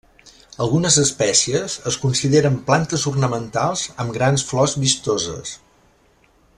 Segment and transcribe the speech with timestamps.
[0.63, 5.55] Algunes espècies es consideren plantes ornamentals amb grans flors vistoses.